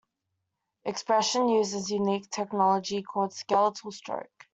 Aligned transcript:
Expression 0.83 1.47
uses 1.47 1.91
a 1.91 1.93
unique 1.93 2.27
technology 2.31 3.03
called 3.03 3.33
skeletal 3.33 3.91
stroke. 3.91 4.47